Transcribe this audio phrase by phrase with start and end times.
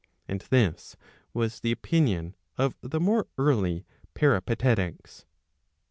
[0.27, 0.97] £And this
[1.31, 3.85] was the opinion of the more early
[4.15, 5.27] Peripatetics.